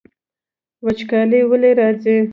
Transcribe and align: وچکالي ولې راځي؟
وچکالي 0.85 1.39
ولې 1.49 1.71
راځي؟ 1.79 2.17